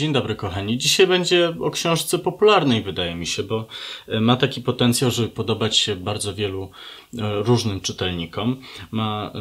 Dzień 0.00 0.12
dobry, 0.12 0.36
kochani. 0.36 0.78
Dzisiaj 0.78 1.06
będzie 1.06 1.54
o 1.60 1.70
książce 1.70 2.18
popularnej, 2.18 2.82
wydaje 2.82 3.14
mi 3.14 3.26
się, 3.26 3.42
bo 3.42 3.66
e, 4.08 4.20
ma 4.20 4.36
taki 4.36 4.60
potencjał, 4.60 5.10
żeby 5.10 5.28
podobać 5.28 5.76
się 5.76 5.96
bardzo 5.96 6.34
wielu 6.34 6.70
e, 7.18 7.42
różnym 7.42 7.80
czytelnikom. 7.80 8.62
Ma, 8.90 9.32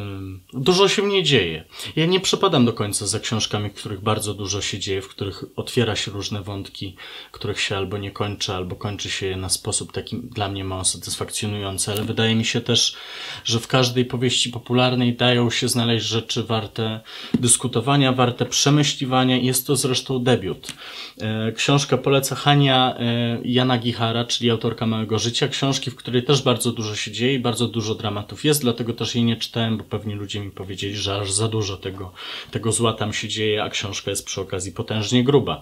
y, 0.53 0.59
dużo 0.59 0.87
się 0.87 1.01
w 1.01 1.05
niej 1.05 1.23
dzieje. 1.23 1.63
Ja 1.95 2.05
nie 2.05 2.19
przepadam 2.19 2.65
do 2.65 2.73
końca 2.73 3.07
za 3.07 3.19
książkami, 3.19 3.69
w 3.69 3.73
których 3.73 4.01
bardzo 4.01 4.33
dużo 4.33 4.61
się 4.61 4.79
dzieje, 4.79 5.01
w 5.01 5.07
których 5.07 5.43
otwiera 5.55 5.95
się 5.95 6.11
różne 6.11 6.41
wątki, 6.41 6.95
których 7.31 7.59
się 7.61 7.77
albo 7.77 7.97
nie 7.97 8.11
kończy, 8.11 8.53
albo 8.53 8.75
kończy 8.75 9.09
się 9.09 9.25
je 9.25 9.37
na 9.37 9.49
sposób 9.49 9.91
taki 9.91 10.17
dla 10.17 10.49
mnie 10.49 10.63
mało 10.63 10.85
satysfakcjonujący, 10.85 11.91
ale 11.91 12.03
wydaje 12.03 12.35
mi 12.35 12.45
się 12.45 12.61
też, 12.61 12.95
że 13.43 13.59
w 13.59 13.67
każdej 13.67 14.05
powieści 14.05 14.49
popularnej 14.49 15.15
dają 15.15 15.49
się 15.49 15.67
znaleźć 15.67 16.05
rzeczy 16.05 16.43
warte 16.43 17.01
dyskutowania, 17.33 18.11
warte 18.11 18.45
przemyśliwania. 18.45 19.37
Jest 19.37 19.67
to 19.67 19.75
zresztą 19.75 20.19
debiut 20.23 20.46
debiut. 20.47 20.73
E, 21.21 21.51
książkę 21.51 21.97
poleca 21.97 22.35
Hania 22.35 22.95
e, 22.99 23.39
Jana 23.43 23.77
Gichara, 23.77 24.25
czyli 24.25 24.49
autorka 24.49 24.85
Małego 24.85 25.19
Życia, 25.19 25.47
książki, 25.47 25.91
w 25.91 25.95
której 25.95 26.23
też 26.23 26.41
bardzo 26.41 26.71
dużo 26.71 26.95
się 26.95 27.11
dzieje 27.11 27.33
i 27.33 27.39
bardzo 27.39 27.67
dużo 27.67 27.95
dramatów 27.95 28.45
jest, 28.45 28.61
dlatego 28.61 28.93
też 28.93 29.15
jej 29.15 29.23
nie 29.23 29.35
czytałem, 29.35 29.77
bo 29.77 29.83
pewnie 29.83 30.15
ludzie 30.15 30.39
mi 30.39 30.51
powiedzieli, 30.51 30.95
że 30.95 31.15
aż 31.15 31.31
za 31.31 31.47
dużo 31.47 31.77
tego, 31.77 32.11
tego 32.51 32.71
zła 32.71 32.93
tam 32.93 33.13
się 33.13 33.27
dzieje, 33.27 33.63
a 33.63 33.69
książka 33.69 34.11
jest 34.11 34.25
przy 34.25 34.41
okazji 34.41 34.71
potężnie 34.71 35.23
gruba. 35.23 35.61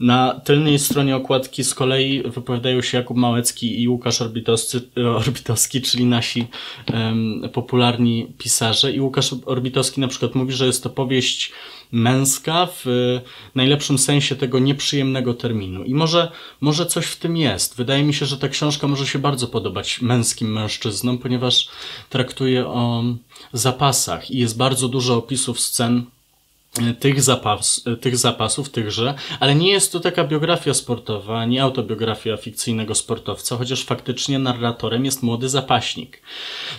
Na 0.00 0.40
tylnej 0.44 0.78
stronie 0.78 1.16
okładki 1.16 1.64
z 1.64 1.74
kolei 1.74 2.22
wypowiadają 2.22 2.82
się 2.82 2.98
Jakub 2.98 3.16
Małecki 3.16 3.82
i 3.82 3.88
Łukasz 3.88 4.22
Orbitowski, 5.04 5.82
czyli 5.82 6.04
nasi 6.04 6.46
um, 6.92 7.48
popularni 7.52 8.32
pisarze. 8.38 8.92
I 8.92 9.00
Łukasz 9.00 9.34
Orbitowski 9.46 10.00
na 10.00 10.08
przykład 10.08 10.34
mówi, 10.34 10.52
że 10.52 10.66
jest 10.66 10.82
to 10.82 10.90
powieść 10.90 11.52
męska 11.92 12.68
w 12.84 12.84
najlepszym 13.54 13.98
sensie 13.98 14.36
tego 14.36 14.58
nieprzyjemnego 14.58 15.34
terminu. 15.34 15.84
I 15.84 15.94
może, 15.94 16.30
może 16.60 16.86
coś 16.86 17.06
w 17.06 17.16
tym 17.16 17.36
jest. 17.36 17.76
Wydaje 17.76 18.02
mi 18.02 18.14
się, 18.14 18.26
że 18.26 18.38
ta 18.38 18.48
książka 18.48 18.88
może 18.88 19.06
się 19.06 19.18
bardzo 19.18 19.46
podobać 19.46 20.00
męskim 20.00 20.52
mężczyznom, 20.52 21.18
ponieważ 21.18 21.68
traktuje 22.08 22.66
o 22.66 23.04
zapasach 23.52 24.30
i 24.30 24.38
jest 24.38 24.56
bardzo 24.56 24.88
dużo 24.88 25.16
opisów 25.16 25.60
scen 25.60 26.04
tych, 27.00 27.22
zapas, 27.22 27.84
tych 28.00 28.16
zapasów, 28.16 28.70
tychże, 28.70 29.14
ale 29.40 29.54
nie 29.54 29.70
jest 29.70 29.92
to 29.92 30.00
taka 30.00 30.24
biografia 30.24 30.74
sportowa, 30.74 31.46
nie 31.46 31.62
autobiografia 31.62 32.36
fikcyjnego 32.36 32.94
sportowca, 32.94 33.56
chociaż 33.56 33.84
faktycznie 33.84 34.38
narratorem 34.38 35.04
jest 35.04 35.22
młody 35.22 35.48
zapaśnik. 35.48 36.22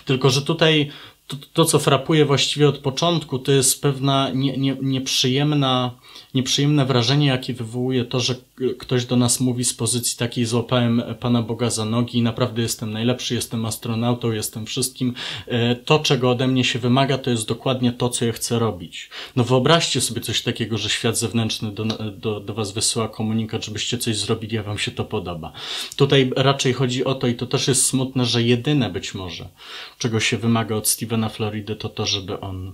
Tylko, 0.04 0.30
że 0.30 0.42
tutaj 0.42 0.90
to, 1.30 1.36
to, 1.52 1.64
co 1.64 1.78
frapuje 1.78 2.24
właściwie 2.24 2.68
od 2.68 2.78
początku, 2.78 3.38
to 3.38 3.52
jest 3.52 3.82
pewna 3.82 4.30
nie, 4.34 4.56
nie, 4.56 4.76
nieprzyjemna, 4.82 5.90
nieprzyjemne 6.34 6.86
wrażenie, 6.86 7.26
jakie 7.26 7.54
wywołuje 7.54 8.04
to, 8.04 8.20
że 8.20 8.34
ktoś 8.78 9.04
do 9.04 9.16
nas 9.16 9.40
mówi 9.40 9.64
z 9.64 9.74
pozycji 9.74 10.18
takiej 10.18 10.44
złapałem 10.44 11.02
Pana 11.20 11.42
Boga 11.42 11.70
za 11.70 11.84
nogi 11.84 12.18
i 12.18 12.22
naprawdę 12.22 12.62
jestem 12.62 12.92
najlepszy, 12.92 13.34
jestem 13.34 13.66
astronautą, 13.66 14.32
jestem 14.32 14.66
wszystkim. 14.66 15.14
E, 15.46 15.74
to, 15.76 15.98
czego 15.98 16.30
ode 16.30 16.48
mnie 16.48 16.64
się 16.64 16.78
wymaga, 16.78 17.18
to 17.18 17.30
jest 17.30 17.48
dokładnie 17.48 17.92
to, 17.92 18.08
co 18.08 18.24
ja 18.24 18.32
chcę 18.32 18.58
robić. 18.58 19.10
No 19.36 19.44
wyobraźcie 19.44 20.00
sobie 20.00 20.20
coś 20.20 20.42
takiego, 20.42 20.78
że 20.78 20.88
świat 20.88 21.18
zewnętrzny 21.18 21.72
do, 21.72 21.84
do, 21.84 22.40
do 22.40 22.54
Was 22.54 22.72
wysyła 22.72 23.08
komunikat, 23.08 23.64
żebyście 23.64 23.98
coś 23.98 24.16
zrobili, 24.16 24.58
a 24.58 24.62
Wam 24.62 24.78
się 24.78 24.90
to 24.90 25.04
podoba. 25.04 25.52
Tutaj 25.96 26.32
raczej 26.36 26.72
chodzi 26.72 27.04
o 27.04 27.14
to 27.14 27.26
i 27.26 27.34
to 27.34 27.46
też 27.46 27.68
jest 27.68 27.86
smutne, 27.86 28.24
że 28.26 28.42
jedyne 28.42 28.90
być 28.90 29.14
może, 29.14 29.48
czego 29.98 30.20
się 30.20 30.38
wymaga 30.38 30.76
od 30.76 30.88
Stevena 30.88 31.20
na 31.20 31.28
Floridę, 31.28 31.76
to 31.76 31.88
to, 31.88 32.06
żeby 32.06 32.40
on 32.40 32.72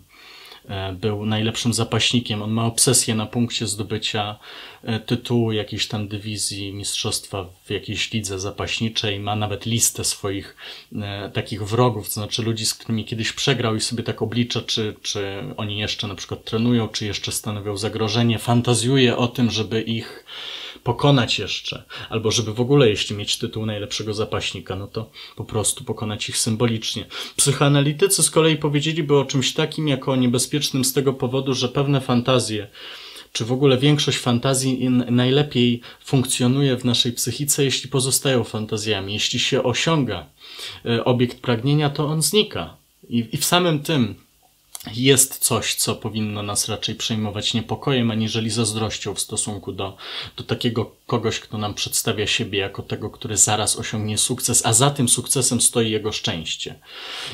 był 0.93 1.27
najlepszym 1.27 1.75
zapaśnikiem. 1.75 2.43
On 2.43 2.51
ma 2.51 2.67
obsesję 2.67 3.15
na 3.15 3.27
punkcie 3.27 3.67
zdobycia 3.67 4.39
e, 4.83 5.01
tytułu 5.01 5.53
jakiejś 5.53 5.89
tam 5.89 6.09
dywizji 6.09 6.73
mistrzostwa 6.73 7.47
w 7.65 7.71
jakiejś 7.71 8.13
lidze 8.13 8.41
zapaśniczej. 8.41 9.21
Ma 9.21 9.37
nawet 9.37 9.67
listę 9.67 10.05
swoich 10.05 10.57
e, 10.95 11.31
takich 11.35 11.65
wrogów, 11.65 12.09
to 12.09 12.15
znaczy 12.15 12.43
ludzi, 12.43 12.67
z 12.67 12.75
którymi 12.75 13.05
kiedyś 13.05 13.33
przegrał 13.33 13.77
i 13.77 13.81
sobie 13.81 14.03
tak 14.03 14.23
oblicza, 14.23 14.63
czy, 14.63 14.95
czy 15.03 15.45
oni 15.57 15.79
jeszcze 15.79 16.07
na 16.07 16.15
przykład 16.15 16.45
trenują, 16.45 16.89
czy 16.89 17.07
jeszcze 17.07 17.33
stanowią 17.33 17.77
zagrożenie. 17.77 18.39
Fantazjuje 18.39 19.17
o 19.17 19.29
tym, 19.29 19.51
żeby 19.51 19.83
ich 19.83 20.25
pokonać 20.87 21.39
jeszcze, 21.39 21.85
albo 22.09 22.31
żeby 22.31 22.55
w 22.55 22.61
ogóle, 22.61 22.89
jeśli 22.89 23.17
mieć 23.17 23.39
tytuł 23.39 23.67
najlepszego 23.67 24.15
zapaśnika, 24.15 24.77
no 24.77 24.87
to 24.87 25.11
po 25.37 25.45
prostu 25.45 25.85
pokonać 25.85 26.29
ich 26.29 26.39
symbolicznie. 26.39 27.07
Psychoanalitycy 27.37 28.23
z 28.23 28.31
kolei 28.31 28.57
powiedzieliby 28.57 29.19
o 29.19 29.25
czymś 29.25 29.55
takim 29.55 29.89
jako 29.89 30.13
o 30.13 30.17
niebezpiecznym 30.17 30.85
z 30.85 30.93
tego 30.93 31.13
powodu, 31.13 31.55
że 31.55 31.69
pewne 31.69 32.01
fantazje, 32.01 32.69
czy 33.33 33.45
w 33.45 33.53
ogóle 33.53 33.79
większość 33.79 34.19
fantazji 34.19 34.91
najlepiej 35.11 35.81
funkcjonuje 36.05 36.77
w 36.77 36.85
naszej 36.85 37.13
psychice, 37.13 37.65
jeśli 37.65 37.91
pozostają 37.91 38.45
fantazjami. 38.45 39.13
Jeśli 39.13 39.39
się 39.39 39.63
osiąga 39.63 40.27
e, 40.85 41.05
obiekt 41.05 41.41
pragnienia, 41.41 41.91
to 41.91 42.07
on 42.07 42.23
znika. 42.23 42.77
I, 43.09 43.29
i 43.33 43.37
w 43.37 43.45
samym 43.45 43.83
tym 43.83 44.15
jest 44.95 45.39
coś, 45.39 45.75
co 45.75 45.97
powinno 45.97 46.43
nas 46.43 46.69
raczej 46.69 46.95
przejmować 46.95 47.55
niepokojem, 47.55 48.11
aniżeli 48.11 48.51
zazdrością 48.51 49.15
w 49.15 49.21
stosunku 49.21 49.73
do, 49.73 49.97
do 50.37 50.45
takiego 50.45 50.93
kogoś, 51.07 51.41
kto 51.41 51.59
nam 51.59 51.75
przedstawia 51.75 52.27
siebie 52.27 52.59
jako 52.59 52.83
tego, 52.83 53.11
który 53.11 53.37
zaraz 53.37 53.79
osiągnie 53.79 54.19
sukces, 54.19 54.67
a 54.67 54.73
za 54.73 54.91
tym 54.91 55.09
sukcesem 55.09 55.61
stoi 55.61 55.91
jego 55.91 56.13
szczęście. 56.13 56.75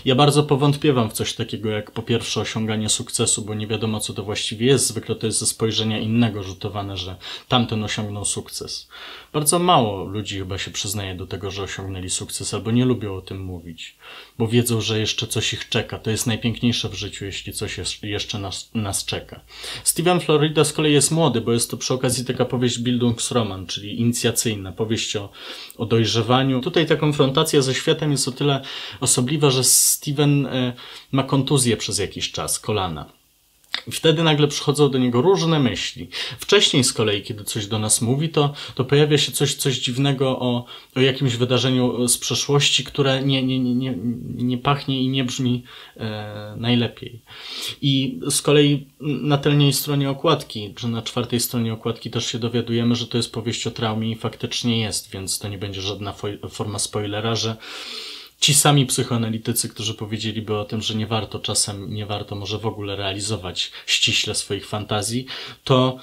Ja 0.04 0.14
bardzo 0.14 0.42
powątpiewam 0.42 1.10
w 1.10 1.12
coś 1.12 1.34
takiego 1.34 1.70
jak 1.70 1.90
po 1.90 2.02
pierwsze 2.02 2.40
osiąganie 2.40 2.88
sukcesu, 2.88 3.42
bo 3.42 3.54
nie 3.54 3.66
wiadomo, 3.66 4.00
co 4.00 4.14
to 4.14 4.22
właściwie 4.22 4.66
jest. 4.66 4.86
Zwykle 4.86 5.14
to 5.14 5.26
jest 5.26 5.38
ze 5.38 5.46
spojrzenia 5.46 5.98
innego 5.98 6.42
rzutowane, 6.42 6.96
że 6.96 7.16
tamten 7.48 7.84
osiągnął 7.84 8.24
sukces. 8.24 8.88
Bardzo 9.32 9.58
mało 9.58 10.04
ludzi 10.04 10.38
chyba 10.38 10.58
się 10.58 10.70
przyznaje 10.70 11.14
do 11.14 11.26
tego, 11.26 11.50
że 11.50 11.62
osiągnęli 11.62 12.10
sukces, 12.10 12.54
albo 12.54 12.70
nie 12.70 12.84
lubią 12.84 13.16
o 13.16 13.20
tym 13.20 13.44
mówić, 13.44 13.96
bo 14.38 14.48
wiedzą, 14.48 14.80
że 14.80 14.98
jeszcze 14.98 15.26
coś 15.26 15.52
ich 15.52 15.68
czeka. 15.68 15.98
To 15.98 16.10
jest 16.10 16.26
najpiękniejsze 16.26 16.88
w 16.88 16.94
życiu, 16.94 17.24
jeśli 17.24 17.41
coś 17.52 17.80
jeszcze 18.02 18.38
nas, 18.38 18.70
nas 18.74 19.04
czeka. 19.04 19.40
Steven 19.84 20.20
Florida 20.20 20.64
z 20.64 20.72
kolei 20.72 20.92
jest 20.92 21.10
młody, 21.10 21.40
bo 21.40 21.52
jest 21.52 21.70
to 21.70 21.76
przy 21.76 21.94
okazji 21.94 22.24
taka 22.24 22.44
powieść 22.44 22.78
Bildungsroman, 22.78 23.66
czyli 23.66 24.00
inicjacyjna, 24.00 24.72
powieść 24.72 25.16
o, 25.16 25.28
o 25.76 25.86
dojrzewaniu. 25.86 26.60
Tutaj 26.60 26.86
ta 26.86 26.96
konfrontacja 26.96 27.62
ze 27.62 27.74
światem 27.74 28.12
jest 28.12 28.28
o 28.28 28.32
tyle 28.32 28.62
osobliwa, 29.00 29.50
że 29.50 29.64
Steven 29.64 30.46
e, 30.46 30.72
ma 31.12 31.22
kontuzję 31.22 31.76
przez 31.76 31.98
jakiś 31.98 32.30
czas, 32.30 32.60
kolana. 32.60 33.21
Wtedy 33.90 34.22
nagle 34.22 34.48
przychodzą 34.48 34.90
do 34.90 34.98
niego 34.98 35.22
różne 35.22 35.60
myśli. 35.60 36.08
Wcześniej 36.38 36.84
z 36.84 36.92
kolei, 36.92 37.22
kiedy 37.22 37.44
coś 37.44 37.66
do 37.66 37.78
nas 37.78 38.02
mówi, 38.02 38.28
to, 38.28 38.54
to 38.74 38.84
pojawia 38.84 39.18
się 39.18 39.32
coś, 39.32 39.54
coś 39.54 39.78
dziwnego 39.78 40.38
o, 40.40 40.64
o 40.96 41.00
jakimś 41.00 41.36
wydarzeniu 41.36 42.08
z 42.08 42.18
przeszłości, 42.18 42.84
które 42.84 43.22
nie, 43.22 43.42
nie, 43.42 43.58
nie, 43.58 43.74
nie, 43.74 43.94
nie 44.34 44.58
pachnie 44.58 45.02
i 45.02 45.08
nie 45.08 45.24
brzmi 45.24 45.64
e, 45.96 46.54
najlepiej. 46.56 47.22
I 47.82 48.20
z 48.30 48.42
kolei 48.42 48.86
na 49.00 49.38
tylnej 49.38 49.72
stronie 49.72 50.10
okładki, 50.10 50.74
czy 50.74 50.88
na 50.88 51.02
czwartej 51.02 51.40
stronie 51.40 51.72
okładki 51.72 52.10
też 52.10 52.26
się 52.26 52.38
dowiadujemy, 52.38 52.94
że 52.94 53.06
to 53.06 53.16
jest 53.16 53.32
powieść 53.32 53.66
o 53.66 53.70
traumie 53.70 54.10
i 54.10 54.16
faktycznie 54.16 54.80
jest, 54.80 55.10
więc 55.10 55.38
to 55.38 55.48
nie 55.48 55.58
będzie 55.58 55.82
żadna 55.82 56.14
forma 56.50 56.78
spoilera, 56.78 57.34
że 57.34 57.56
ci 58.42 58.54
sami 58.54 58.86
psychoanalitycy, 58.86 59.68
którzy 59.68 59.94
powiedzieliby 59.94 60.56
o 60.56 60.64
tym, 60.64 60.82
że 60.82 60.94
nie 60.94 61.06
warto 61.06 61.38
czasem, 61.38 61.94
nie 61.94 62.06
warto 62.06 62.36
może 62.36 62.58
w 62.58 62.66
ogóle 62.66 62.96
realizować 62.96 63.70
ściśle 63.86 64.34
swoich 64.34 64.66
fantazji, 64.66 65.26
to 65.64 65.96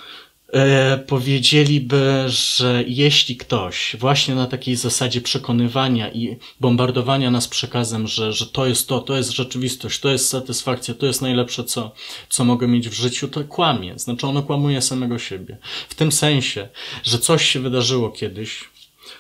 e, 0.54 0.98
powiedzieliby, 0.98 2.24
że 2.28 2.84
jeśli 2.88 3.38
ktoś 3.38 3.96
właśnie 4.00 4.36
na 4.36 4.48
takiej 4.48 4.76
zasadzie 4.76 5.22
przekonywania 5.22 6.12
i 6.12 6.38
bombardowania 6.60 7.32
nas 7.32 7.48
przekazem, 7.48 8.08
że, 8.08 8.34
że 8.34 8.46
to 8.46 8.66
jest 8.66 8.88
to, 8.88 9.00
to 9.00 9.18
jest 9.18 9.32
rzeczywistość, 9.32 10.00
to 10.00 10.10
jest 10.10 10.30
satysfakcja, 10.30 10.94
to 10.94 11.06
jest 11.06 11.22
najlepsze, 11.22 11.64
co, 11.64 11.92
co 12.30 12.46
mogę 12.46 12.68
mieć 12.68 12.90
w 12.90 12.94
życiu, 12.94 13.28
to 13.28 13.44
kłamie. 13.44 14.00
Znaczy 14.00 14.28
ono 14.28 14.44
kłamuje 14.44 14.82
samego 14.82 15.20
siebie. 15.20 15.58
W 15.90 15.96
tym 15.96 16.12
sensie, 16.12 16.70
że 17.04 17.20
coś 17.20 17.46
się 17.46 17.60
wydarzyło 17.60 18.10
kiedyś, 18.10 18.70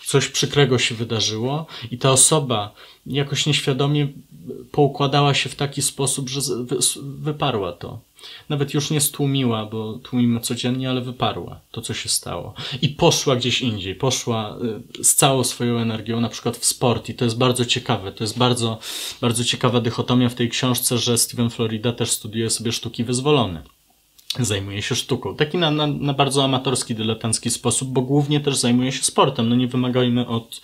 coś 0.09 0.27
przykrego 0.27 0.79
się 0.79 0.95
wydarzyło 0.95 1.65
i 1.91 1.97
ta 1.97 2.11
osoba 2.11 2.73
jakoś 3.06 3.45
nieświadomie 3.45 4.07
poukładała 4.71 5.33
się 5.33 5.50
w 5.50 5.56
taki 5.56 5.81
sposób, 5.81 6.29
że 6.29 6.41
wyparła 7.03 7.71
to. 7.71 8.00
Nawet 8.50 8.73
już 8.73 8.89
nie 8.89 9.01
stłumiła, 9.01 9.65
bo 9.65 9.94
tłumimy 9.94 10.39
codziennie, 10.39 10.89
ale 10.89 11.01
wyparła 11.01 11.59
to, 11.71 11.81
co 11.81 11.94
się 11.94 12.09
stało. 12.09 12.53
I 12.81 12.89
poszła 12.89 13.35
gdzieś 13.35 13.61
indziej. 13.61 13.95
Poszła 13.95 14.57
y, 15.00 15.03
z 15.03 15.15
całą 15.15 15.44
swoją 15.44 15.77
energią, 15.77 16.21
na 16.21 16.29
przykład 16.29 16.57
w 16.57 16.65
sport. 16.65 17.09
I 17.09 17.13
to 17.13 17.25
jest 17.25 17.38
bardzo 17.38 17.65
ciekawe. 17.65 18.11
To 18.11 18.23
jest 18.23 18.38
bardzo, 18.38 18.79
bardzo 19.21 19.44
ciekawa 19.44 19.81
dychotomia 19.81 20.29
w 20.29 20.35
tej 20.35 20.50
książce, 20.50 20.97
że 20.97 21.17
Steven 21.17 21.50
Florida 21.50 21.94
też 21.94 22.11
studiuje 22.11 22.50
sobie 22.50 22.71
sztuki 22.71 23.03
wyzwolone. 23.03 23.63
Zajmuje 24.38 24.81
się 24.81 24.96
sztuką. 24.96 25.36
Taki 25.36 25.58
na, 25.58 25.72
na, 25.72 25.88
na, 25.88 26.14
bardzo 26.14 26.44
amatorski, 26.44 26.96
dyletancki 26.96 27.50
sposób, 27.50 27.90
bo 27.90 28.02
głównie 28.02 28.40
też 28.40 28.58
zajmuje 28.58 28.92
się 28.92 29.04
sportem. 29.04 29.50
No 29.50 29.56
nie 29.56 29.68
wymagajmy 29.68 30.28
od, 30.28 30.62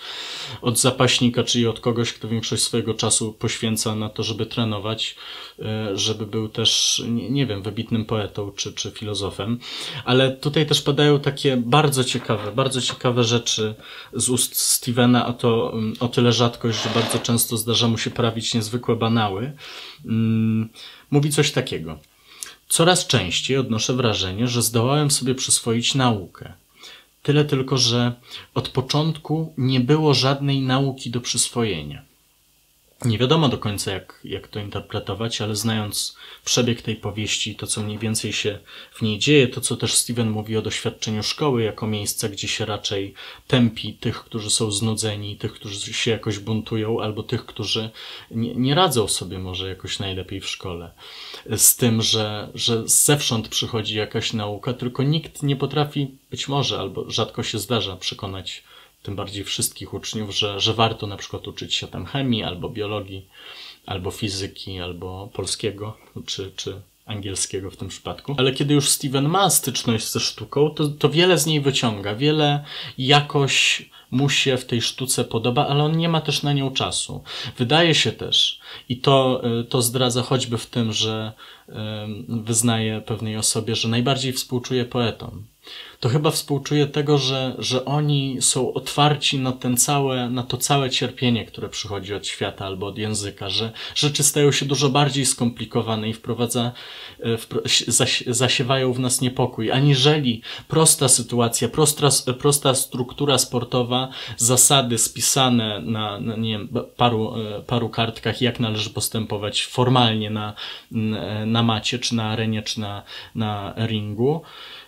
od 0.62 0.80
zapaśnika, 0.80 1.44
czyli 1.44 1.68
od 1.68 1.80
kogoś, 1.80 2.14
kto 2.14 2.28
większość 2.28 2.64
swojego 2.64 2.94
czasu 2.94 3.34
poświęca 3.34 3.96
na 3.96 4.10
to, 4.10 4.24
żeby 4.24 4.46
trenować, 4.46 5.16
e, 5.60 5.98
żeby 5.98 6.26
był 6.26 6.50
też, 6.50 7.02
nie, 7.08 7.30
nie 7.30 7.46
wiem, 7.46 7.64
wybitnym 7.64 8.06
poetą 8.06 8.52
czy, 8.56 8.74
czy 8.74 8.92
filozofem. 8.92 9.60
Ale 10.06 10.32
tutaj 10.32 10.66
też 10.66 10.82
padają 10.82 11.20
takie 11.20 11.58
bardzo 11.58 12.04
ciekawe, 12.04 12.52
bardzo 12.52 12.82
ciekawe 12.82 13.24
rzeczy 13.24 13.76
z 14.14 14.30
ust 14.30 14.56
Stevena, 14.56 15.26
a 15.26 15.34
to 15.34 15.74
mm, 15.74 15.94
o 16.00 16.08
tyle 16.08 16.32
rzadkość, 16.32 16.84
że 16.84 16.90
bardzo 16.90 17.20
często 17.20 17.58
zdarza 17.58 17.88
mu 17.88 17.98
się 17.98 18.10
prawić 18.10 18.54
niezwykłe 18.54 18.96
banały. 18.96 19.54
Mm, 20.06 20.70
mówi 21.12 21.30
coś 21.30 21.52
takiego. 21.52 22.00
Coraz 22.70 23.08
częściej 23.08 23.58
odnoszę 23.58 23.94
wrażenie, 23.94 24.48
że 24.48 24.62
zdołałem 24.62 25.12
sobie 25.12 25.36
przyswoić 25.36 25.96
naukę. 25.96 26.54
Tyle 27.24 27.46
tylko, 27.46 27.78
że 27.78 28.14
od 28.54 28.70
początku 28.70 29.54
nie 29.58 29.80
było 29.80 30.14
żadnej 30.14 30.62
nauki 30.62 31.12
do 31.12 31.22
przyswojenia. 31.22 32.02
Nie 33.02 33.18
wiadomo 33.18 33.50
do 33.50 33.58
końca, 33.58 33.92
jak, 33.92 34.20
jak 34.24 34.48
to 34.48 34.60
interpretować, 34.60 35.42
ale 35.42 35.56
znając 35.56 36.16
przebieg 36.46 36.82
tej 36.82 36.96
powieści, 36.96 37.56
to 37.56 37.68
co 37.68 37.82
mniej 37.82 37.98
więcej 37.98 38.34
się 38.34 38.60
w 38.92 39.02
niej 39.02 39.20
dzieje, 39.20 39.48
to 39.48 39.62
co 39.62 39.78
też 39.78 39.94
Steven 39.94 40.30
mówi 40.30 40.58
o 40.58 40.62
doświadczeniu 40.62 41.24
szkoły 41.24 41.64
jako 41.64 41.88
miejsca, 41.88 42.30
gdzie 42.30 42.48
się 42.48 42.66
raczej 42.66 43.14
tępi 43.48 43.94
tych, 43.94 44.24
którzy 44.24 44.50
są 44.50 44.72
znudzeni, 44.72 45.38
tych, 45.38 45.54
którzy 45.54 45.94
się 45.94 46.12
jakoś 46.12 46.40
buntują, 46.40 47.02
albo 47.02 47.24
tych, 47.24 47.46
którzy 47.46 47.90
nie, 48.32 48.56
nie 48.56 48.76
radzą 48.76 49.08
sobie 49.08 49.40
może 49.40 49.70
jakoś 49.70 50.00
najlepiej 50.00 50.42
w 50.42 50.48
szkole. 50.48 50.92
Z 51.58 51.76
tym, 51.76 52.02
że, 52.02 52.50
że 52.54 52.88
zewsząd 52.88 53.48
przychodzi 53.48 53.96
jakaś 53.96 54.34
nauka, 54.34 54.74
tylko 54.74 55.04
nikt 55.04 55.44
nie 55.44 55.56
potrafi, 55.56 56.18
być 56.32 56.48
może, 56.48 56.80
albo 56.80 57.12
rzadko 57.12 57.44
się 57.44 57.60
zdarza 57.60 57.96
przekonać 57.96 58.64
tym 59.06 59.16
bardziej 59.16 59.44
wszystkich 59.44 59.94
uczniów, 59.94 60.36
że, 60.36 60.60
że 60.60 60.74
warto 60.74 61.08
na 61.08 61.18
przykład 61.18 61.48
uczyć 61.48 61.74
się 61.74 61.88
tam 61.88 62.06
chemii, 62.06 62.44
albo 62.44 62.70
biologii, 62.70 63.28
albo 63.86 64.12
fizyki, 64.12 64.80
albo 64.80 65.30
polskiego, 65.34 65.98
czy, 66.26 66.52
czy 66.56 66.82
angielskiego 67.06 67.72
w 67.72 67.78
tym 67.78 67.88
przypadku. 67.88 68.36
Ale 68.38 68.52
kiedy 68.52 68.74
już 68.74 68.90
Steven 68.90 69.30
ma 69.30 69.50
styczność 69.50 70.12
ze 70.12 70.20
sztuką, 70.20 70.70
to, 70.70 70.88
to 70.88 71.10
wiele 71.10 71.38
z 71.38 71.46
niej 71.46 71.62
wyciąga, 71.62 72.16
wiele 72.16 72.66
jakoś 72.98 73.90
mu 74.16 74.30
się 74.30 74.58
w 74.58 74.66
tej 74.66 74.82
sztuce 74.82 75.24
podoba, 75.24 75.68
ale 75.68 75.84
on 75.84 75.98
nie 75.98 76.10
ma 76.10 76.22
też 76.22 76.44
na 76.44 76.54
nią 76.54 76.72
czasu. 76.72 77.24
Wydaje 77.58 77.96
się 77.96 78.12
też, 78.12 78.60
i 78.90 78.98
to, 78.98 79.42
y, 79.62 79.64
to 79.64 79.82
zdradza 79.82 80.22
choćby 80.22 80.58
w 80.58 80.66
tym, 80.66 80.94
że 80.94 81.34
wyznaje 82.28 83.02
pewnej 83.02 83.38
osobie, 83.38 83.76
że 83.76 83.88
najbardziej 83.88 84.34
współczuje 84.34 84.86
poetom 84.86 85.44
to 86.00 86.10
chyba 86.10 86.32
współczuję 86.32 86.88
tego, 86.88 87.18
że, 87.18 87.56
że 87.60 87.86
oni 87.86 88.38
są 88.42 88.74
otwarci 88.74 89.40
na, 89.40 89.52
ten 89.52 89.78
całe, 89.78 90.30
na 90.30 90.44
to 90.44 90.58
całe 90.58 90.90
cierpienie, 90.90 91.46
które 91.46 91.70
przychodzi 91.70 92.14
od 92.14 92.28
świata 92.28 92.66
albo 92.66 92.88
od 92.88 92.98
języka, 92.98 93.50
że 93.50 93.72
rzeczy 93.96 94.24
stają 94.24 94.52
się 94.52 94.66
dużo 94.66 94.90
bardziej 94.90 95.26
skomplikowane 95.26 96.10
i 96.10 96.14
wprowadza, 96.14 96.72
e, 97.20 97.38
wpro, 97.38 97.62
zasiewają 98.28 98.94
w 98.94 99.00
nas 99.00 99.22
niepokój, 99.22 99.72
aniżeli 99.72 100.42
prosta 100.68 101.08
sytuacja, 101.08 101.70
prosta, 101.70 102.10
prosta 102.40 102.76
struktura 102.76 103.38
sportowa, 103.38 104.05
zasady 104.38 104.98
spisane 104.98 105.82
na, 105.82 106.20
na 106.20 106.36
nie 106.36 106.52
wiem, 106.52 106.70
paru, 106.98 107.36
e, 107.36 107.62
paru 107.62 107.90
kartkach, 107.90 108.42
jak 108.42 108.60
należy 108.60 108.90
postępować 108.90 109.66
formalnie 109.66 110.30
na, 110.30 110.54
na 111.46 111.64
macie, 111.64 112.00
czy 112.00 112.16
na 112.16 112.24
arenie, 112.30 112.62
czy 112.62 112.80
na, 112.80 113.04
na 113.36 113.74
ringu, 113.78 114.42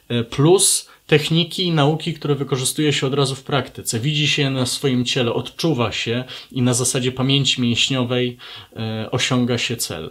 e, 0.10 0.24
plus 0.24 0.90
techniki 1.08 1.64
i 1.64 1.72
nauki, 1.72 2.14
które 2.14 2.36
wykorzystuje 2.36 2.94
się 2.94 3.08
od 3.08 3.14
razu 3.14 3.36
w 3.36 3.44
praktyce. 3.44 4.00
Widzi 4.00 4.28
się 4.28 4.50
na 4.50 4.66
swoim 4.66 5.06
ciele, 5.06 5.34
odczuwa 5.34 5.92
się 5.92 6.24
i 6.52 6.62
na 6.62 6.74
zasadzie 6.74 7.12
pamięci 7.12 7.62
mięśniowej 7.62 8.38
e, 8.76 9.12
osiąga 9.12 9.58
się 9.58 9.78
cel. 9.78 10.10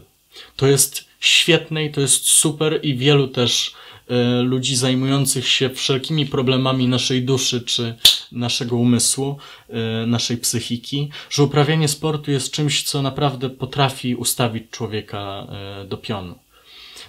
To 0.56 0.66
jest 0.66 1.04
świetne 1.20 1.84
i 1.84 1.92
to 1.92 2.00
jest 2.00 2.28
super 2.28 2.80
i 2.82 2.96
wielu 2.96 3.28
też 3.28 3.74
e, 4.08 4.42
ludzi 4.42 4.76
zajmujących 4.76 5.48
się 5.48 5.70
wszelkimi 5.70 6.26
problemami 6.26 6.88
naszej 6.88 7.22
duszy 7.22 7.60
czy 7.60 7.94
naszego 8.32 8.76
umysłu, 8.76 9.38
e, 9.68 10.06
naszej 10.06 10.36
psychiki, 10.36 11.10
że 11.30 11.42
uprawianie 11.42 11.88
sportu 11.88 12.30
jest 12.30 12.50
czymś, 12.50 12.82
co 12.82 13.02
naprawdę 13.02 13.50
potrafi 13.50 14.14
ustawić 14.14 14.70
człowieka 14.70 15.46
e, 15.50 15.84
do 15.84 15.96
pionu. 15.96 16.38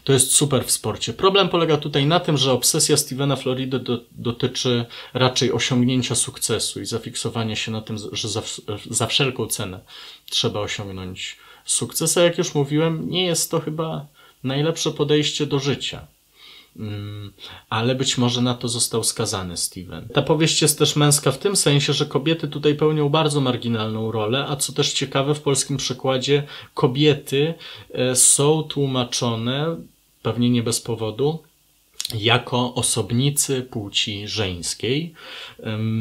To 0.04 0.14
jest 0.14 0.32
super 0.32 0.66
w 0.66 0.72
sporcie. 0.72 1.14
Problem 1.14 1.50
polega 1.50 1.78
tutaj 1.78 2.06
na 2.06 2.20
tym, 2.20 2.38
że 2.38 2.52
obsesja 2.52 2.98
Stevena 2.98 3.36
Floridy 3.36 3.80
do, 3.80 4.00
dotyczy 4.12 4.86
raczej 5.14 5.52
osiągnięcia 5.52 6.16
sukcesu 6.16 6.82
i 6.82 6.86
zafiksowania 6.86 7.56
się 7.56 7.72
na 7.72 7.82
tym, 7.82 7.98
że 8.12 8.30
za, 8.30 8.42
za 8.90 9.08
wszelką 9.08 9.48
cenę 9.48 9.80
trzeba 10.30 10.60
osiągnąć 10.60 11.38
sukces. 11.66 12.18
A 12.18 12.22
jak 12.22 12.38
już 12.38 12.56
mówiłem, 12.56 13.10
nie 13.10 13.26
jest 13.26 13.52
to 13.52 13.60
chyba 13.60 14.06
najlepsze 14.44 14.92
podejście 14.92 15.46
do 15.46 15.60
życia. 15.60 16.08
Mm, 16.80 17.34
ale 17.70 17.96
być 17.96 18.18
może 18.18 18.42
na 18.42 18.54
to 18.54 18.68
został 18.68 19.04
skazany 19.04 19.58
Steven. 19.58 20.08
Ta 20.14 20.22
powieść 20.22 20.62
jest 20.62 20.80
też 20.80 20.96
męska 20.96 21.32
w 21.32 21.38
tym 21.38 21.56
sensie, 21.56 21.94
że 21.94 22.06
kobiety 22.06 22.48
tutaj 22.48 22.76
pełnią 22.76 23.10
bardzo 23.10 23.42
marginalną 23.42 24.12
rolę, 24.12 24.46
a 24.50 24.56
co 24.56 24.74
też 24.74 24.94
ciekawe, 24.94 25.36
w 25.36 25.42
polskim 25.42 25.78
przekładzie 25.78 26.44
kobiety 26.74 27.54
e, 27.92 28.16
są 28.16 28.64
tłumaczone 28.64 29.78
pewnie 30.22 30.50
nie 30.50 30.64
bez 30.64 30.82
powodu, 30.82 31.44
jako 32.16 32.74
osobnicy 32.74 33.62
płci 33.62 34.28
żeńskiej. 34.28 35.14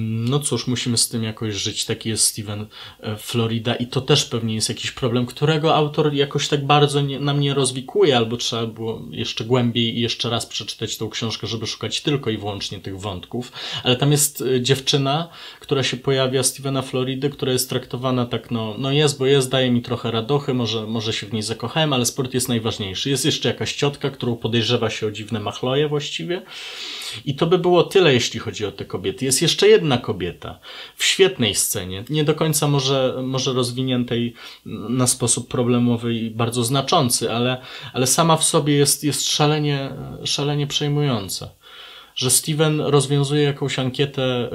No 0.07 0.41
cóż, 0.41 0.67
musimy 0.67 0.97
z 0.97 1.09
tym 1.09 1.23
jakoś 1.23 1.55
żyć. 1.55 1.85
Taki 1.85 2.09
jest 2.09 2.27
Steven 2.27 2.67
e, 3.01 3.17
Florida 3.17 3.75
i 3.75 3.87
to 3.87 4.01
też 4.01 4.25
pewnie 4.25 4.55
jest 4.55 4.69
jakiś 4.69 4.91
problem, 4.91 5.27
którego 5.27 5.75
autor 5.75 6.15
jakoś 6.15 6.49
tak 6.49 6.67
bardzo 6.67 7.01
nie, 7.01 7.21
nam 7.21 7.41
nie 7.41 7.55
rozwikuje, 7.55 8.17
albo 8.17 8.37
trzeba 8.37 8.67
było 8.67 9.03
jeszcze 9.11 9.45
głębiej 9.45 9.99
i 9.99 10.01
jeszcze 10.01 10.31
raz 10.31 10.47
przeczytać 10.47 10.97
tą 10.97 11.11
książkę, 11.11 11.47
żeby 11.47 11.67
szukać 11.67 12.01
tylko 12.01 12.31
i 12.31 12.39
wyłącznie 12.39 12.81
tych 12.81 13.01
wątków. 13.01 13.53
Ale 13.85 13.97
tam 13.97 14.13
jest 14.13 14.43
e, 14.43 14.61
dziewczyna, 14.61 15.29
która 15.61 15.83
się 15.83 15.97
pojawia, 15.97 16.43
Stevena 16.43 16.83
Floridy, 16.83 17.31
która 17.31 17.53
jest 17.53 17.69
traktowana 17.69 18.27
tak, 18.27 18.51
no, 18.51 18.75
no 18.79 18.93
jest, 18.93 19.19
bo 19.19 19.27
jest, 19.27 19.51
daje 19.51 19.71
mi 19.71 19.83
trochę 19.83 20.11
radochy, 20.11 20.55
może, 20.55 20.87
może 20.87 21.13
się 21.13 21.27
w 21.27 21.33
niej 21.33 21.43
zakochałem, 21.43 21.93
ale 21.93 22.07
sport 22.07 22.35
jest 22.35 22.49
najważniejszy. 22.49 23.11
Jest 23.11 23.25
jeszcze 23.25 23.49
jakaś 23.49 23.75
ciotka, 23.75 24.11
którą 24.11 24.37
podejrzewa 24.37 24.91
się 24.91 25.07
o 25.07 25.11
dziwne 25.11 25.41
machloje 25.41 25.89
właściwie. 25.97 26.43
I 27.25 27.35
to 27.35 27.47
by 27.47 27.59
było 27.59 27.83
tyle, 27.83 28.15
jeśli 28.15 28.41
chodzi 28.41 28.67
o 28.67 28.73
te 28.73 28.85
kobiety. 28.85 29.25
Jest 29.25 29.43
jeszcze 29.43 29.69
jedna 29.69 29.99
kobieta 29.99 30.59
w 30.97 31.05
świetnej 31.05 31.55
scenie, 31.55 32.05
nie 32.11 32.25
do 32.25 32.35
końca 32.35 32.69
może, 32.69 33.21
może 33.23 33.53
rozwiniętej 33.53 34.35
na 34.89 35.07
sposób 35.07 35.49
problemowy 35.49 36.15
i 36.15 36.31
bardzo 36.31 36.65
znaczący, 36.65 37.33
ale, 37.33 37.63
ale 37.93 38.07
sama 38.07 38.37
w 38.37 38.45
sobie 38.45 38.75
jest, 38.75 39.05
jest 39.05 39.29
szalenie, 39.29 39.91
szalenie 40.25 40.67
przejmująca 40.67 41.51
że 42.17 42.31
Steven 42.31 42.81
rozwiązuje 42.81 43.43
jakąś 43.43 43.79
ankietę 43.79 44.51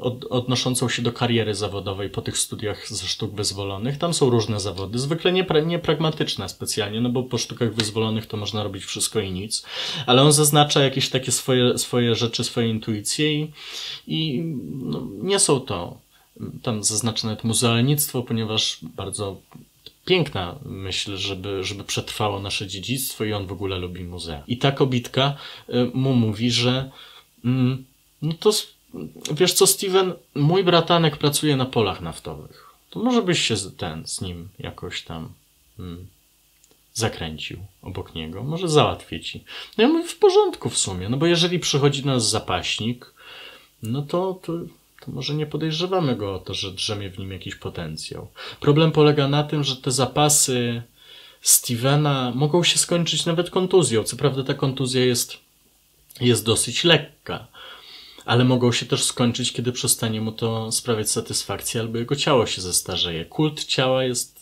od, 0.00 0.24
odnoszącą 0.24 0.88
się 0.88 1.02
do 1.02 1.12
kariery 1.12 1.54
zawodowej 1.54 2.10
po 2.10 2.22
tych 2.22 2.38
studiach 2.38 2.88
ze 2.88 3.06
sztuk 3.06 3.34
wyzwolonych. 3.34 3.98
Tam 3.98 4.14
są 4.14 4.30
różne 4.30 4.60
zawody, 4.60 4.98
zwykle 4.98 5.32
niepragmatyczne 5.66 6.48
specjalnie, 6.48 7.00
no 7.00 7.10
bo 7.10 7.22
po 7.22 7.38
sztukach 7.38 7.74
wyzwolonych 7.74 8.26
to 8.26 8.36
można 8.36 8.62
robić 8.62 8.84
wszystko 8.84 9.20
i 9.20 9.32
nic, 9.32 9.66
ale 10.06 10.22
on 10.22 10.32
zaznacza 10.32 10.80
jakieś 10.80 11.10
takie 11.10 11.32
swoje, 11.32 11.78
swoje 11.78 12.14
rzeczy, 12.14 12.44
swoje 12.44 12.68
intuicje 12.68 13.32
i, 13.32 13.52
i 14.06 14.40
no, 14.82 15.08
nie 15.22 15.38
są 15.38 15.60
to 15.60 15.98
tam 16.62 16.84
zaznacza 16.84 17.26
nawet 17.26 17.44
muzealnictwo, 17.44 18.22
ponieważ 18.22 18.78
bardzo 18.82 19.36
piękna 20.04 20.58
myśl, 20.64 21.16
żeby, 21.16 21.64
żeby 21.64 21.84
przetrwało 21.84 22.40
nasze 22.40 22.66
dziedzictwo 22.66 23.24
i 23.24 23.32
on 23.32 23.46
w 23.46 23.52
ogóle 23.52 23.78
lubi 23.78 24.04
muzea. 24.04 24.42
I 24.46 24.58
ta 24.58 24.72
kobitka 24.72 25.36
y, 25.68 25.90
mu 25.94 26.14
mówi, 26.14 26.50
że 26.50 26.90
mm, 27.44 27.84
no 28.22 28.32
to 28.40 28.50
wiesz 29.32 29.52
co, 29.52 29.66
Steven, 29.66 30.12
mój 30.34 30.64
bratanek 30.64 31.16
pracuje 31.16 31.56
na 31.56 31.66
polach 31.66 32.00
naftowych. 32.00 32.72
To 32.90 33.00
może 33.00 33.22
byś 33.22 33.42
się 33.42 33.56
ten 33.76 34.06
z 34.06 34.20
nim 34.20 34.48
jakoś 34.58 35.02
tam 35.02 35.28
mm, 35.78 36.06
zakręcił 36.94 37.58
obok 37.82 38.14
niego. 38.14 38.42
Może 38.42 38.68
załatwię 38.68 39.20
ci. 39.20 39.44
No 39.78 39.84
ja 39.84 39.88
mówię, 39.88 40.08
w 40.08 40.18
porządku 40.18 40.70
w 40.70 40.78
sumie, 40.78 41.08
no 41.08 41.16
bo 41.16 41.26
jeżeli 41.26 41.58
przychodzi 41.58 42.06
nas 42.06 42.30
zapaśnik, 42.30 43.14
no 43.82 44.02
to, 44.02 44.40
to 44.42 44.52
to 45.04 45.12
może 45.12 45.34
nie 45.34 45.46
podejrzewamy 45.46 46.16
go 46.16 46.34
o 46.34 46.38
to, 46.38 46.54
że 46.54 46.70
drzemie 46.70 47.10
w 47.10 47.18
nim 47.18 47.32
jakiś 47.32 47.54
potencjał. 47.54 48.28
Problem 48.60 48.92
polega 48.92 49.28
na 49.28 49.44
tym, 49.44 49.64
że 49.64 49.76
te 49.76 49.90
zapasy 49.90 50.82
Stevena 51.40 52.32
mogą 52.34 52.64
się 52.64 52.78
skończyć 52.78 53.26
nawet 53.26 53.50
kontuzją. 53.50 54.04
Co 54.04 54.16
prawda 54.16 54.44
ta 54.44 54.54
kontuzja 54.54 55.04
jest, 55.04 55.36
jest 56.20 56.44
dosyć 56.44 56.84
lekka, 56.84 57.46
ale 58.24 58.44
mogą 58.44 58.72
się 58.72 58.86
też 58.86 59.04
skończyć, 59.04 59.52
kiedy 59.52 59.72
przestanie 59.72 60.20
mu 60.20 60.32
to 60.32 60.72
sprawiać 60.72 61.10
satysfakcję, 61.10 61.80
albo 61.80 61.98
jego 61.98 62.16
ciało 62.16 62.46
się 62.46 62.62
zestarzeje. 62.62 63.24
Kult 63.24 63.64
ciała 63.64 64.04
jest 64.04 64.41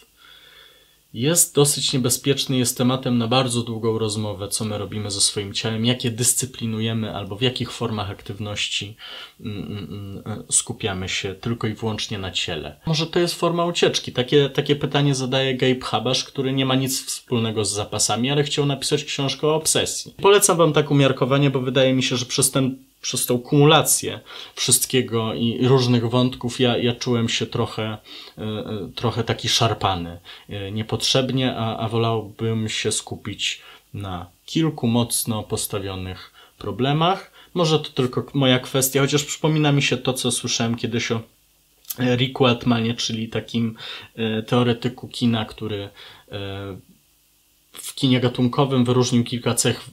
jest 1.15 1.55
dosyć 1.55 1.93
niebezpieczny, 1.93 2.57
jest 2.57 2.79
tematem 2.79 3.19
na 3.19 3.29
bardzo 3.29 3.63
długą 3.63 3.99
rozmowę, 3.99 4.49
co 4.49 4.65
my 4.65 4.79
robimy 4.79 5.11
ze 5.11 5.21
swoim 5.21 5.53
ciałem, 5.53 5.85
jakie 5.85 6.11
dyscyplinujemy 6.11 7.15
albo 7.15 7.37
w 7.37 7.43
jakich 7.43 7.73
formach 7.73 8.11
aktywności 8.11 8.97
mm, 9.41 9.63
mm, 9.63 10.23
mm, 10.27 10.45
skupiamy 10.51 11.09
się 11.09 11.35
tylko 11.35 11.67
i 11.67 11.75
wyłącznie 11.75 12.19
na 12.19 12.31
ciele. 12.31 12.81
Może 12.87 13.07
to 13.07 13.19
jest 13.19 13.35
forma 13.35 13.65
ucieczki. 13.65 14.13
Takie, 14.13 14.51
takie 14.51 14.77
pytanie 14.77 15.15
zadaje 15.15 15.57
Gabe 15.57 15.81
Habasz, 15.81 16.25
który 16.25 16.53
nie 16.53 16.67
ma 16.67 16.75
nic 16.75 17.07
wspólnego 17.07 17.65
z 17.65 17.73
zapasami, 17.73 18.31
ale 18.31 18.43
chciał 18.43 18.67
napisać 18.67 19.05
książkę 19.05 19.47
o 19.47 19.55
obsesji. 19.55 20.15
Polecam 20.23 20.57
wam 20.57 20.73
tak 20.73 20.91
umiarkowanie, 20.91 21.51
bo 21.51 21.61
wydaje 21.61 21.95
mi 21.95 22.03
się, 22.03 22.17
że 22.17 22.27
przez 22.27 22.51
ten 22.51 22.90
przez 23.01 23.27
tą 23.27 23.39
kumulację 23.39 24.21
wszystkiego 24.55 25.35
i 25.35 25.67
różnych 25.67 26.11
wątków 26.11 26.61
ja, 26.61 26.77
ja 26.77 26.95
czułem 26.95 27.29
się 27.29 27.47
trochę, 27.47 27.83
e, 27.83 28.43
e, 28.43 28.91
trochę 28.95 29.25
taki 29.25 29.49
szarpany 29.49 30.21
e, 30.49 30.73
niepotrzebnie, 30.73 31.57
a, 31.57 31.77
a 31.77 31.89
wolałbym 31.89 32.69
się 32.69 32.93
skupić 32.93 33.63
na 33.95 34.27
kilku 34.47 34.87
mocno 34.87 35.43
postawionych 35.43 36.33
problemach. 36.59 37.33
Może 37.55 37.79
to 37.79 37.91
tylko 37.91 38.27
moja 38.35 38.59
kwestia, 38.59 39.01
chociaż 39.01 39.25
przypomina 39.25 39.73
mi 39.73 39.83
się 39.83 39.97
to, 39.97 40.13
co 40.13 40.31
słyszałem 40.31 40.77
kiedyś 40.77 41.13
o 41.13 41.21
Ricku 41.99 42.47
Altmanie, 42.47 42.95
czyli 42.95 43.29
takim 43.29 43.77
teoretyku 44.47 45.09
kina, 45.09 45.45
który 45.45 45.89
w 47.91 47.95
kinie 47.95 48.21
gatunkowym 48.21 48.85
wyróżnił 48.85 49.25
kilka 49.25 49.55
cech, 49.55 49.91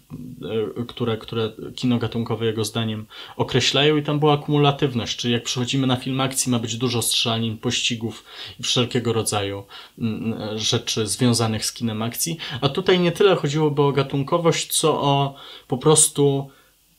e, 0.80 0.86
które, 0.86 1.18
które 1.18 1.52
kino 1.76 1.98
gatunkowe 1.98 2.46
jego 2.46 2.66
zdaniem 2.66 3.06
określają 3.38 3.98
i 3.98 4.04
tam 4.04 4.20
była 4.20 4.38
kumulatywność, 4.38 5.18
czyli 5.18 5.34
jak 5.34 5.44
przychodzimy 5.44 5.88
na 5.88 5.96
film 5.96 6.22
akcji 6.22 6.52
ma 6.52 6.60
być 6.60 6.78
dużo 6.78 7.02
strzelanin, 7.02 7.58
pościgów 7.58 8.24
i 8.60 8.64
wszelkiego 8.64 9.14
rodzaju 9.14 9.64
mm, 10.00 10.60
rzeczy 10.60 11.08
związanych 11.08 11.66
z 11.66 11.74
kinem 11.74 12.02
akcji, 12.02 12.38
a 12.62 12.70
tutaj 12.70 13.00
nie 13.00 13.12
tyle 13.12 13.36
chodziłoby 13.36 13.82
o 13.82 13.92
gatunkowość, 13.92 14.80
co 14.80 15.02
o 15.02 15.36
po 15.68 15.78
prostu 15.78 16.50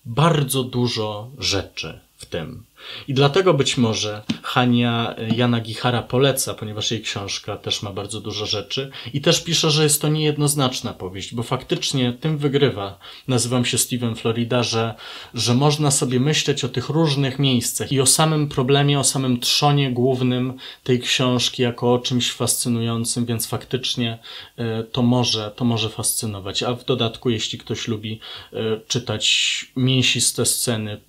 bardzo 0.05 0.65
dużo 0.65 1.31
rzeczy 1.39 2.01
w 2.17 2.27
tym. 2.27 2.68
I 3.09 3.15
dlatego 3.15 3.55
być 3.55 3.77
może 3.77 4.23
Hania 4.43 5.15
Jana 5.37 5.61
Gichara 5.61 6.03
poleca, 6.03 6.55
ponieważ 6.55 6.91
jej 6.91 7.03
książka 7.03 7.57
też 7.57 7.83
ma 7.83 7.93
bardzo 7.93 8.21
dużo 8.21 8.47
rzeczy 8.47 8.91
i 9.13 9.21
też 9.21 9.45
pisze, 9.45 9.71
że 9.71 9.83
jest 9.83 10.03
to 10.03 10.09
niejednoznaczna 10.09 10.93
powieść, 10.93 11.35
bo 11.35 11.43
faktycznie 11.43 12.13
tym 12.13 12.39
wygrywa. 12.39 12.99
Nazywam 13.29 13.65
się 13.65 13.79
Steven 13.79 14.15
Florida, 14.15 14.63
że, 14.63 14.95
że 15.35 15.55
można 15.55 15.91
sobie 15.91 16.21
myśleć 16.21 16.65
o 16.65 16.69
tych 16.69 16.89
różnych 16.89 17.39
miejscach 17.39 17.93
i 17.93 18.01
o 18.01 18.07
samym 18.07 18.49
problemie, 18.49 18.99
o 18.99 19.05
samym 19.05 19.41
trzonie 19.41 19.93
głównym 19.93 20.55
tej 20.85 21.01
książki 21.01 21.63
jako 21.63 21.95
o 21.95 21.99
czymś 21.99 22.33
fascynującym, 22.33 23.27
więc 23.27 23.47
faktycznie 23.47 24.19
e, 24.57 24.83
to 24.83 25.03
może, 25.03 25.53
to 25.57 25.65
może 25.65 25.89
fascynować. 25.89 26.63
A 26.63 26.75
w 26.75 26.85
dodatku, 26.85 27.31
jeśli 27.31 27.59
ktoś 27.59 27.89
lubi 27.89 28.21
e, 28.53 28.81
czytać 28.89 29.67
mięsiste 29.77 30.47
sceny, 30.47 31.01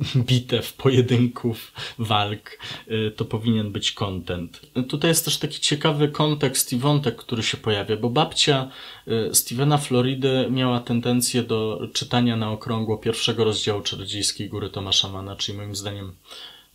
bitew, 0.28 0.72
pojedynków, 0.72 1.72
walk, 1.98 2.58
y, 2.90 3.10
to 3.16 3.24
powinien 3.24 3.72
być 3.72 3.92
content. 3.92 4.60
Tutaj 4.88 5.10
jest 5.10 5.24
też 5.24 5.38
taki 5.38 5.60
ciekawy 5.60 6.08
kontekst 6.08 6.72
i 6.72 6.76
wątek, 6.76 7.16
który 7.16 7.42
się 7.42 7.56
pojawia, 7.56 7.96
bo 7.96 8.10
babcia 8.10 8.70
y, 9.08 9.34
Stevena 9.34 9.78
Floridy 9.78 10.46
miała 10.50 10.80
tendencję 10.80 11.42
do 11.42 11.88
czytania 11.92 12.36
na 12.36 12.50
okrągło 12.50 12.98
pierwszego 12.98 13.44
rozdziału 13.44 13.82
Czarodziejskiej 13.82 14.48
Góry 14.48 14.70
Tomasza 14.70 15.08
Mana, 15.08 15.36
czyli 15.36 15.58
moim 15.58 15.76
zdaniem 15.76 16.12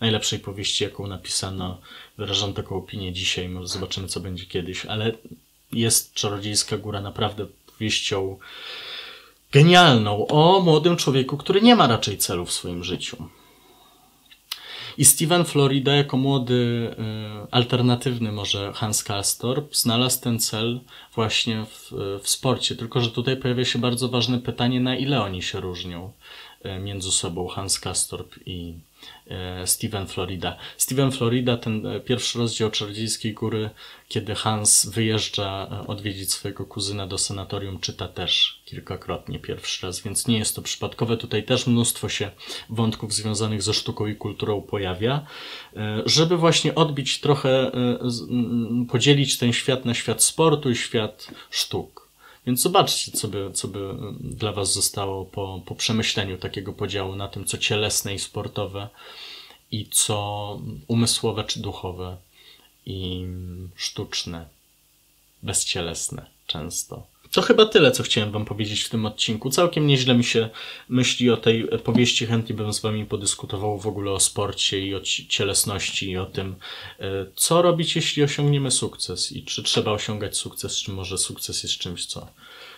najlepszej 0.02 0.40
powieści, 0.40 0.84
jaką 0.84 1.08
napisano. 1.08 1.82
Wyrażam 2.18 2.54
taką 2.54 2.76
opinię 2.76 3.14
dzisiaj, 3.14 3.50
może 3.50 3.68
zobaczymy, 3.68 4.08
co 4.08 4.20
będzie 4.20 4.46
kiedyś, 4.46 4.86
ale 4.86 5.12
jest 5.72 6.14
Czarodziejska 6.14 6.78
Góra 6.78 7.02
naprawdę 7.02 7.48
powieścią 7.78 8.38
genialną 9.56 10.28
o 10.28 10.62
młodym 10.62 10.98
człowieku, 10.98 11.38
który 11.38 11.62
nie 11.62 11.76
ma 11.76 11.88
raczej 11.88 12.18
celu 12.18 12.46
w 12.46 12.52
swoim 12.52 12.84
życiu. 12.84 13.18
I 14.98 15.06
Steven 15.06 15.46
Florida 15.46 15.96
jako 15.96 16.18
młody, 16.18 16.54
y, 17.44 17.52
alternatywny 17.52 18.32
może 18.32 18.74
Hans 18.74 19.04
Kastorp 19.04 19.76
znalazł 19.76 20.22
ten 20.22 20.40
cel 20.40 20.80
właśnie 21.16 21.66
w, 21.66 21.92
w 22.24 22.30
sporcie. 22.30 22.76
Tylko, 22.76 23.02
że 23.02 23.12
tutaj 23.12 23.38
pojawia 23.38 23.66
się 23.66 23.80
bardzo 23.80 24.10
ważne 24.10 24.40
pytanie, 24.40 24.80
na 24.80 24.96
ile 24.96 25.22
oni 25.22 25.42
się 25.42 25.60
różnią 25.60 26.06
y, 26.06 26.12
między 26.80 27.12
sobą 27.12 27.48
Hans 27.48 27.80
Kastorp 27.80 28.36
i 28.46 28.74
E, 29.28 29.68
Steven 29.68 30.08
Florida. 30.08 30.58
Steven 30.78 31.12
Florida, 31.12 31.58
ten 31.58 31.86
e, 31.86 32.00
pierwszy 32.00 32.40
rozdział 32.40 32.72
Czarodziejskiej 32.72 33.34
Góry, 33.34 33.70
kiedy 34.08 34.36
Hans 34.36 34.86
wyjeżdża 34.86 35.68
e, 35.72 35.88
odwiedzić 35.88 36.32
swojego 36.32 36.66
kuzyna 36.66 37.08
do 37.08 37.18
sanatorium, 37.18 37.80
czyta 37.80 38.08
też 38.08 38.62
kilkakrotnie 38.66 39.40
pierwszy 39.40 39.86
raz, 39.86 40.02
więc 40.02 40.28
nie 40.28 40.38
jest 40.38 40.56
to 40.56 40.62
przypadkowe. 40.62 41.18
Tutaj 41.18 41.44
też 41.44 41.68
mnóstwo 41.68 42.10
się 42.10 42.32
wątków 42.70 43.14
związanych 43.14 43.64
ze 43.64 43.74
sztuką 43.74 44.08
i 44.08 44.16
kulturą 44.16 44.62
pojawia, 44.62 45.26
żeby 46.06 46.38
właśnie 46.38 46.76
odbić 46.76 47.20
trochę, 47.20 47.72
podzielić 48.90 49.38
ten 49.38 49.54
świat 49.54 49.86
na 49.86 49.94
świat 49.94 50.24
sportu 50.24 50.70
i 50.70 50.76
świat 50.76 51.28
sztuk. 51.50 52.05
Więc 52.46 52.62
zobaczcie, 52.62 53.12
co 53.12 53.28
by, 53.28 53.52
co 53.54 53.68
by 53.68 53.96
dla 54.20 54.52
Was 54.52 54.74
zostało 54.74 55.26
po, 55.26 55.62
po 55.66 55.76
przemyśleniu 55.76 56.38
takiego 56.38 56.74
podziału 56.74 57.16
na 57.16 57.28
tym, 57.28 57.46
co 57.46 57.58
cielesne 57.58 58.14
i 58.16 58.20
sportowe 58.20 58.90
i 59.72 59.90
co 59.92 60.60
umysłowe 60.88 61.44
czy 61.44 61.60
duchowe 61.60 62.18
i 62.86 63.26
sztuczne, 63.76 64.50
bezcielesne 65.44 66.26
często. 66.48 67.15
To 67.36 67.42
chyba 67.42 67.66
tyle, 67.66 67.92
co 67.92 68.04
chciałem 68.04 68.32
Wam 68.32 68.46
powiedzieć 68.46 68.84
w 68.84 68.90
tym 68.90 69.06
odcinku. 69.06 69.50
Całkiem 69.50 69.88
nieźle 69.88 70.16
mi 70.16 70.24
się 70.24 70.50
myśli 70.90 71.30
o 71.30 71.38
tej 71.38 71.68
powieści. 71.84 72.26
Chętnie 72.26 72.56
bym 72.56 72.74
z 72.74 72.80
Wami 72.80 73.06
podyskutował 73.06 73.80
w 73.80 73.88
ogóle 73.88 74.12
o 74.12 74.20
sporcie 74.20 74.88
i 74.88 74.96
o 74.96 75.02
cielesności 75.30 76.10
i 76.10 76.18
o 76.18 76.26
tym, 76.26 76.56
e, 77.00 77.26
co 77.36 77.62
robić, 77.62 77.96
jeśli 77.96 78.24
osiągniemy 78.24 78.72
sukces 78.72 79.32
i 79.32 79.44
czy 79.44 79.64
trzeba 79.64 79.92
osiągać 79.92 80.38
sukces, 80.38 80.78
czy 80.78 80.92
może 80.92 81.18
sukces 81.18 81.64
jest 81.64 81.78
czymś, 81.78 82.06
co, 82.06 82.28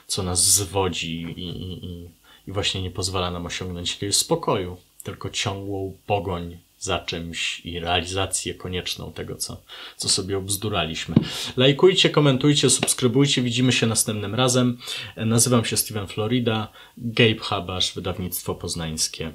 co 0.08 0.24
nas 0.24 0.44
zwodzi 0.54 1.22
i, 1.22 1.50
i, 1.50 2.10
i 2.48 2.52
właśnie 2.52 2.82
nie 2.82 2.92
pozwala 2.92 3.32
nam 3.32 3.46
osiągnąć 3.46 3.92
jakiegoś 3.92 4.16
spokoju, 4.16 4.78
tylko 5.04 5.30
ciągłą 5.30 5.98
pogoń 6.06 6.58
za 6.80 7.00
czymś 7.00 7.62
i 7.66 7.80
realizację 7.80 8.54
konieczną 8.54 9.14
tego, 9.14 9.36
co, 9.36 9.62
co 9.98 10.10
sobie 10.10 10.38
obzduraliśmy. 10.38 11.16
Lajkujcie, 11.58 12.10
komentujcie, 12.10 12.70
subskrybujcie. 12.70 13.42
Widzimy 13.42 13.72
się 13.72 13.88
następnym 13.88 14.36
razem. 14.36 14.78
Nazywam 15.16 15.66
się 15.66 15.78
Steven 15.78 16.08
Florida, 16.08 16.68
Gabe 16.98 17.40
Habasz, 17.40 17.94
wydawnictwo 17.94 18.56
poznańskie. 18.56 19.32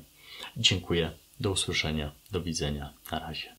Dziękuję. 0.57 1.11
Do 1.41 1.51
usłyszenia. 1.51 2.13
Do 2.31 2.41
widzenia. 2.41 2.93
Na 3.13 3.19
razie. 3.19 3.49